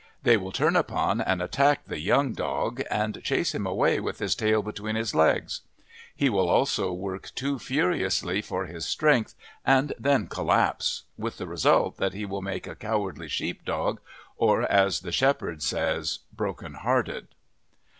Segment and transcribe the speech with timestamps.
[0.23, 4.33] They will turn upon and attack the young dog, and chase him away with his
[4.33, 5.61] tail between his legs.
[6.15, 11.97] He will also work too furiously for his strength and then collapse, with the result
[11.97, 14.01] that he will make a cowardly sheep dog,
[14.37, 16.01] or, as the shepherds say,
[16.33, 17.27] "brokenhearted."